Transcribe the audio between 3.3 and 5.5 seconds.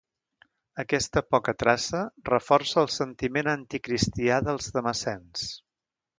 anticristià dels damascens.